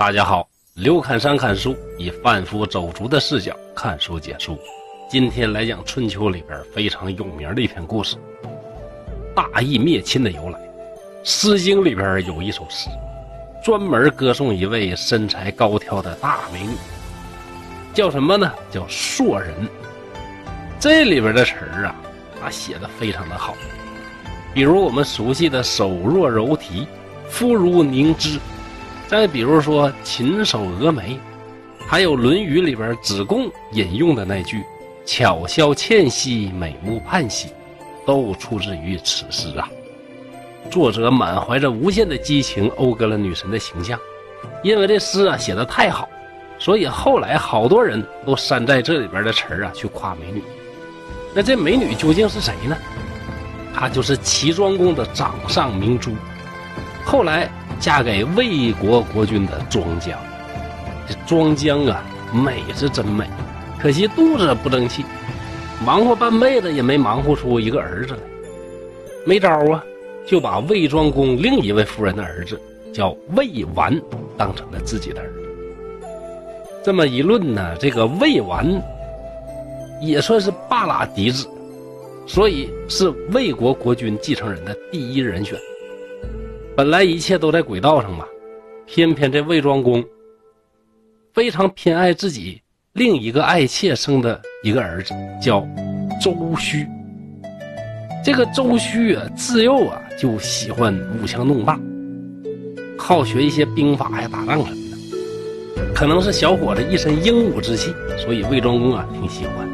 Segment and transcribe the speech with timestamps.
[0.00, 4.58] 大家好，刘侃山看书以贩夫走卒的视角看书解书。
[5.10, 8.16] 今天来讲春秋里边非常有名的一篇故事——
[9.36, 10.58] 大义灭亲的由来。
[11.22, 12.88] 《诗经》里边有一首诗，
[13.62, 16.72] 专门歌颂一位身材高挑的大美女，
[17.92, 18.50] 叫什么呢？
[18.70, 19.54] 叫硕人。
[20.78, 21.94] 这里边的词儿啊，
[22.42, 23.54] 啊写的非常的好。
[24.54, 26.86] 比如我们熟悉的“手若柔荑，
[27.28, 28.40] 肤如凝脂”。
[29.10, 31.18] 再比如说“禽首蛾眉”，
[31.84, 34.62] 还有《论语》里边子贡引用的那句
[35.04, 37.48] “巧笑倩兮，美目盼兮”，
[38.06, 39.68] 都出自于此诗啊。
[40.70, 43.98] 作者满怀着无限的激情，讴歌了女神的形象。
[44.62, 46.08] 因为这诗啊写的太好，
[46.56, 50.40] 所以后来好多人都山寨这里边的词儿啊去夸美女。
[51.34, 52.76] 那这美女究竟是谁呢？
[53.74, 56.12] 她就是齐庄公的掌上明珠。
[57.04, 57.50] 后来。
[57.80, 60.18] 嫁给魏国国君的庄姜，
[61.08, 63.24] 这庄姜啊，美是真美，
[63.80, 65.02] 可惜肚子不争气，
[65.84, 68.20] 忙活半辈子也没忙活出一个儿子来，
[69.24, 69.82] 没招啊，
[70.26, 72.60] 就把魏庄公另一位夫人的儿子
[72.92, 73.98] 叫魏完
[74.36, 75.48] 当成了自己的儿子。
[76.84, 78.66] 这么一论呢，这个魏完
[80.02, 81.48] 也算是半拉嫡子，
[82.26, 85.58] 所以是魏国国君继承人的第一人选。
[86.80, 88.24] 本来一切都在轨道上嘛，
[88.86, 90.02] 偏偏这魏庄公
[91.34, 92.58] 非常偏爱自己
[92.94, 95.60] 另一个爱妾生的一个儿子，叫
[96.18, 96.86] 周须。
[98.24, 101.78] 这个周须啊，自幼啊就喜欢舞枪弄棒，
[102.96, 105.92] 好学一些兵法呀、打仗什么的。
[105.94, 109.68] 可能是小伙子一身英武之气，所以魏庄公啊挺喜欢。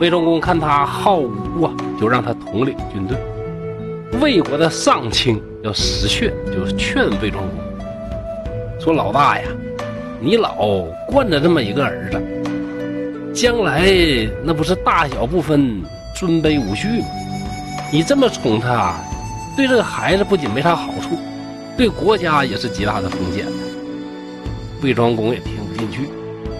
[0.00, 3.18] 魏庄公看他好武啊，就让他统领军队。
[4.18, 5.38] 魏国的上卿。
[5.66, 7.58] 叫石阙，就是劝魏庄公
[8.78, 9.48] 说：“老大呀，
[10.20, 10.54] 你老
[11.08, 12.22] 惯着这么一个儿子，
[13.34, 13.90] 将来
[14.44, 15.82] 那不是大小不分、
[16.14, 17.06] 尊卑无序吗？
[17.90, 18.94] 你这么宠他，
[19.56, 21.18] 对这个孩子不仅没啥好处，
[21.76, 23.44] 对国家也是极大的风险。”
[24.84, 26.08] 魏庄公也听不进去，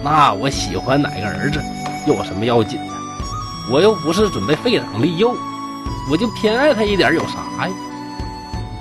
[0.03, 1.61] 那我喜欢哪个儿子，
[2.05, 2.93] 有什么要紧的？
[3.71, 5.33] 我又不是准备废长立幼，
[6.11, 7.73] 我就偏爱他一点，有啥呀？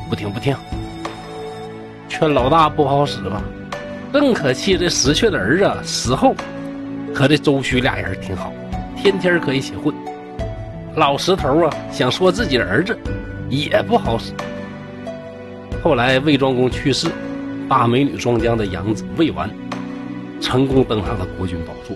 [0.08, 0.56] 不听不听，
[2.08, 3.42] 劝老大不好使吧？
[4.12, 6.34] 更可气，这石阙的儿子死后
[7.14, 8.52] 和这周须俩人挺好，
[8.96, 9.94] 天天可以一起混。
[10.94, 12.96] 老石头啊，想说自己儿子
[13.50, 14.32] 也不好使。
[15.82, 17.08] 后来魏庄公去世，
[17.68, 19.50] 大美女庄姜的养子魏完
[20.40, 21.94] 成功登上了国君宝座，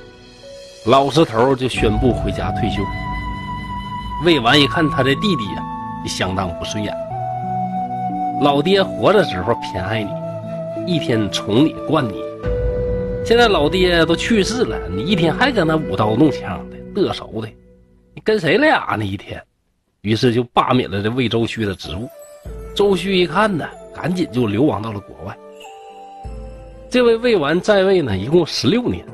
[0.86, 2.82] 老石头就宣布回家退休。
[4.24, 5.62] 魏完一看他的弟弟呀，
[6.06, 6.92] 相当不顺眼。
[8.40, 12.14] 老爹活的时候偏爱你，一天宠你惯你，
[13.22, 17.48] 现在老爹都去世了，你一天还搁那舞刀弄枪的得手的，
[18.14, 19.04] 你跟谁俩呢？
[19.04, 19.38] 一天，
[20.00, 22.08] 于是就罢免了这魏周须的职务。
[22.74, 25.36] 周须一看呢，赶紧就流亡到了国外。
[26.88, 29.04] 这位魏完在位呢，一共十六年，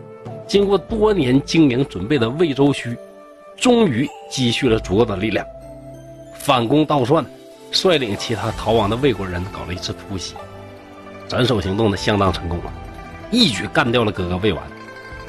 [0.47, 2.97] 经过多年精明准备的魏周须，
[3.56, 5.44] 终于积蓄了足够的力量，
[6.32, 7.26] 反攻倒算。
[7.71, 10.34] 率领其他逃亡的魏国人搞了一次突袭，
[11.28, 12.72] 斩首行动呢相当成功了，
[13.31, 14.62] 一举干掉了哥哥魏完。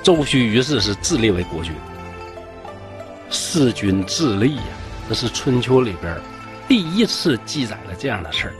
[0.03, 1.73] 周须于是是自立为国君。
[3.29, 4.61] 弑君自立呀，
[5.09, 6.15] 这是春秋里边
[6.67, 8.53] 第一次记载了这样的事儿，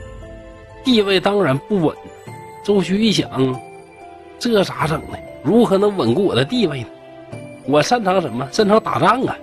[0.84, 1.96] 地位当然不稳。
[2.62, 3.58] 周须一想，
[4.38, 5.16] 这咋整呢？
[5.42, 6.88] 如何能稳固我的地位呢？
[7.64, 8.46] 我擅长什么？
[8.52, 9.34] 擅长打仗啊。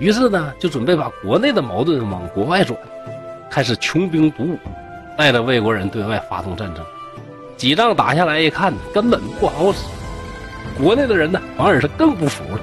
[0.00, 2.76] 于是呢，就准备把国内的矛盾往国外转。
[3.52, 4.58] 开始穷兵黩武，
[5.14, 6.82] 带着魏国人对外发动战争。
[7.54, 9.80] 几仗打下来，一看根本不好使，
[10.74, 12.60] 国内的人呢反而是更不服了。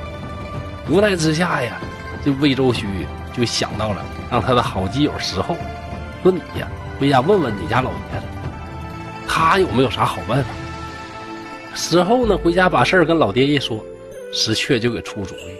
[0.90, 1.80] 无奈之下呀，
[2.26, 2.88] 这魏周须
[3.32, 5.56] 就想到了让他的好基友石厚
[6.24, 6.68] 说：“你呀，
[7.00, 8.26] 回家问问你家老爷子，
[9.28, 10.50] 他有没有啥好办法。”
[11.76, 13.80] 石厚呢，回家把事儿跟老爹一说，
[14.34, 15.53] 石阙就给出主意，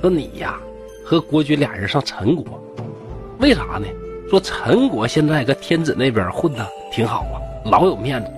[0.00, 0.58] 说：“你呀，
[1.04, 2.60] 和国君俩人上陈国，
[3.38, 3.86] 为啥呢？”
[4.30, 8.30] 说陈国现在搁天子那边混的挺好啊，老有面子。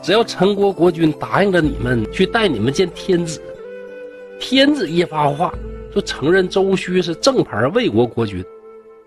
[0.00, 3.42] 只要陈国国君答应着你们去带你们见天子，
[4.38, 5.52] 天子一发话
[5.92, 8.44] 就承认周须是正牌魏国国君，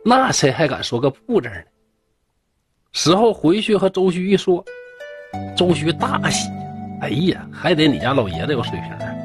[0.03, 1.53] 那谁还敢说个不字呢？
[2.91, 4.61] 时候回去和周须一说，
[5.55, 6.49] 周须大喜，
[6.99, 9.15] 哎呀，还得你家老爷子有水平啊，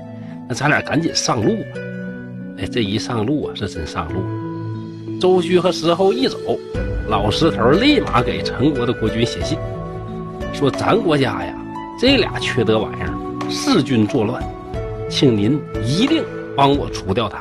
[0.48, 1.80] 那咱俩赶紧上路吧。
[2.58, 4.22] 哎，这一上路啊，是真上路。
[5.22, 6.36] 周须和石厚一走，
[7.06, 9.56] 老石头立马给陈国的国君写信，
[10.52, 11.54] 说：“咱国家呀，
[11.96, 13.14] 这俩缺德玩意儿，
[13.48, 14.42] 弑君作乱，
[15.08, 16.24] 请您一定
[16.56, 17.38] 帮我除掉他。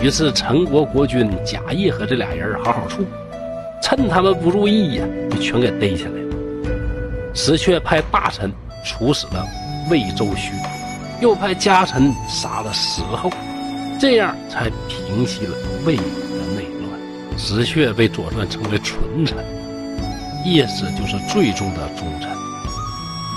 [0.00, 3.04] 于是陈国国君假意和这俩人好好处，
[3.82, 6.36] 趁他们不注意呀，就全给逮起来了。
[7.34, 8.52] 石阙派大臣
[8.84, 9.44] 处死了
[9.90, 10.52] 魏周须，
[11.20, 13.32] 又派家臣杀了石后，
[13.98, 15.98] 这样才平息了魏。
[17.36, 19.36] 石阙被《左传》称为纯臣，
[20.44, 22.30] 意思就是最终的忠臣。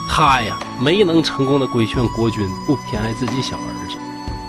[0.09, 3.97] 他呀，没能成功的规劝国君不偏爱自己小儿子。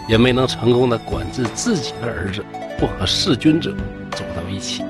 [0.09, 2.45] 也没能成功的管制自己的儿子
[2.81, 3.73] 不和弑君者
[4.11, 4.83] 走到一起，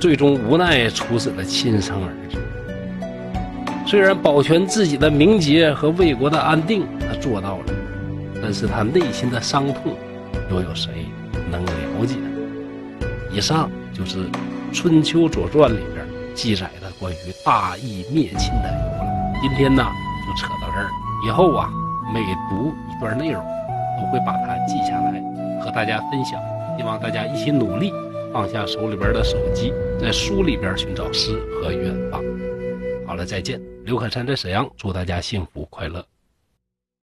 [0.00, 2.38] 最终无奈处死了亲生儿子。
[3.86, 7.64] 虽然保全自己的名节和魏国的安定他做到了，
[8.40, 9.94] 但是他内心的伤痛，
[10.50, 10.90] 又有谁？
[13.32, 14.28] 以上就是
[14.72, 19.40] 《春秋左传》里边记载的关于大义灭亲的由来。
[19.40, 19.84] 今天呢，
[20.26, 20.90] 就扯到这儿。
[21.26, 21.70] 以后啊，
[22.12, 22.20] 每
[22.50, 23.42] 读一段内容。
[24.00, 25.22] 都会把它记下来，
[25.60, 26.40] 和大家分享。
[26.76, 27.92] 希望大家一起努力，
[28.32, 32.20] 放下手里边的手机，在书里边寻找诗和远方。
[33.06, 33.60] 好了，再见。
[33.84, 36.04] 刘可山在沈阳，祝大家幸福快乐。